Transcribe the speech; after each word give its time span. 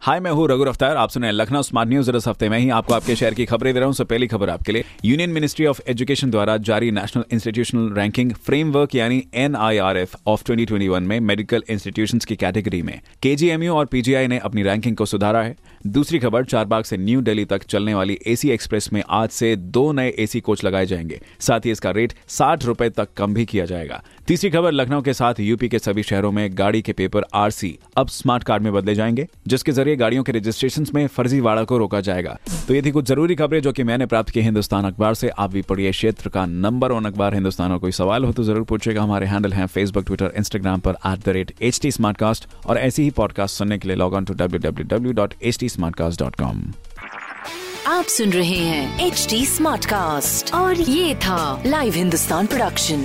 हाय, 0.00 0.20
मैं 0.20 0.30
हूँ 0.30 0.48
रघु 0.48 0.64
अफ्तार 0.64 0.96
आप 0.96 1.10
सुने 1.10 1.32
लखनऊ 1.32 1.62
स्मार्ट 1.62 1.88
न्यूज़। 1.88 2.16
इस 2.16 2.28
हफ़्ते 2.28 2.48
में 2.48 2.58
ही 2.58 2.70
आपको 2.70 2.94
आपके 2.94 3.16
शहर 3.16 3.34
की 3.34 3.46
खबरें 3.46 3.74
दे 3.74 3.80
रहा 3.80 3.88
हूँ। 3.88 4.04
पहली 4.04 4.26
खबर 4.26 4.50
आपके 4.50 4.72
लिए। 4.72 4.84
यूनियन 5.04 5.30
मिनिस्ट्री 5.30 5.66
ऑफ़ 5.66 5.80
एजुकेशन 5.88 6.30
द्वारा 6.30 6.56
जारी 6.56 6.90
नेशनल 6.90 7.24
इंस्टीट्यूशनल 7.32 7.92
रैंकिंग 7.92 8.32
फ्रेमवर्क, 8.32 8.94
यानी 8.94 9.24
एनआईआरएफ, 9.34 10.14
ऑफ़ 10.26 10.42
2021 10.44 11.02
में 11.02 11.20
मेडिकल 11.20 11.62
इंस्टीट्यूशंस 11.68 12.24
की 12.24 12.36
कैटेगरी 12.36 12.82
में। 12.82 13.00
केजीएमयू 13.22 13.74
और 13.74 13.86
पीजीआई 13.86 14.26
ने 14.26 14.38
अपनी 14.38 14.62
रैंकिंग 14.62 14.96
को 14.96 15.06
सुधारा 15.06 15.42
है। 15.42 15.56
दूसरी 15.86 16.18
खबर, 16.18 16.44
चारबाग 16.44 16.84
से 16.84 16.96
न्यू 16.96 17.20
दिल्ली 17.20 17.44
तक 17.44 17.62
चलने 17.62 17.94
वाली 17.94 18.18
एसी 18.26 18.50
एक्सप्रेस 18.50 18.92
में 18.92 19.02
आज 19.10 19.28
से 19.28 19.56
दो 19.56 19.92
नए 19.92 20.14
एसी 20.18 20.40
कोच 20.40 20.64
लगाए 20.64 20.86
जाएँगे। 20.86 21.20
साथ 21.40 21.60
ही 21.60 21.70
इसका 21.70 21.90
रेट 21.90 22.12
साठ 22.28 22.64
रुपए 22.64 22.90
तक 22.90 23.08
कम 23.16 23.34
भी 23.34 23.44
किया 23.44 23.64
जाएगा। 23.64 24.02
तीसरी 24.28 24.50
खबर, 24.50 24.72
लखनऊ 24.72 25.02
के 25.02 25.12
साथ 25.12 25.34
यूपी 25.40 25.68
के 25.68 25.78
सभी 25.78 26.02
शहरों 26.02 26.32
में 26.32 26.50
गाड़ी 26.52 26.82
के 26.82 26.92
पेपर 26.92 27.24
आरसी, 27.34 27.78
अब 27.96 28.08
स्मार्ट 28.08 28.44
कार्ड 28.44 28.62
में 28.62 28.72
बदले 28.72 28.94
जाएँगे, 28.94 29.26
जिसके 29.46 29.72
ज़रिए 29.72 29.87
गाड़ियों 29.96 30.22
के 30.24 30.32
रजिस्ट्रेशन 30.32 30.86
में 30.94 31.06
फर्जीवाड़ा 31.06 31.64
को 31.64 31.78
रोका 31.78 32.00
जाएगा। 32.00 32.36
तो 32.68 32.74
ये 32.74 32.82
थी 32.82 32.90
कुछ 32.90 33.06
ज़रूरी 33.08 33.34
खबरें 33.34 33.60
जो 33.62 33.72
कि 33.72 33.82
मैंने 33.82 34.06
प्राप्त 34.06 34.30
की 34.30 34.40
हिंदुस्तान 34.40 34.84
अखबार 34.84 35.14
से। 35.14 35.28
आप 35.28 35.50
भी 35.52 35.62
पढ़िए 35.62 35.90
क्षेत्र 35.90 36.28
का 36.28 36.46
नंबर 36.46 36.92
वन 36.92 37.04
अखबार 37.04 37.34
हिंदुस्तान 37.34 37.72
और 37.72 37.78
कोई 37.78 37.92
सवाल 37.92 38.24
हो 38.24 38.32
तो 38.32 38.44
ज़रूर 38.44 38.64
पूछेगा 38.64 39.02
हमारे 39.02 39.26
हैंडल 39.26 39.52
हैं 39.52 39.66
फेसबुक 39.66 40.04
ट्विटर 40.04 40.32
इंस्टाग्राम 40.36 40.80
पर 40.80 40.96
at 41.06 41.24
the 41.24 41.28
rate 41.28 41.54
H 41.62 41.80
T 41.82 41.90
और 42.66 42.78
ऐसी 42.78 43.02
ही 43.02 43.10
पॉडकास्ट 43.16 43.58
सुनने 43.58 43.78
के 43.78 43.88
लिए 43.88 43.96
log 43.96 44.14
on 44.14 44.24
to 44.24 44.34
W 44.34 44.60
W 44.60 44.86
W 44.86 45.12
dot 45.12 45.34
H 45.42 45.58
T 45.60 45.68
आप 47.86 48.04
सुन 48.04 48.30
रहे 48.30 48.56
हैं 48.56 49.06
एच 49.06 49.26
डी 49.30 49.44
स्मार्ट 49.46 49.84
कास्ट 49.86 50.54
और 50.54 50.80
ये 50.80 51.14
था 51.14 51.62
live 51.66 51.94
Hindustan 51.94 52.46
production 52.46 53.04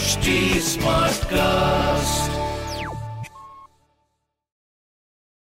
HD 0.00 0.34
Smartcast. 0.64 1.89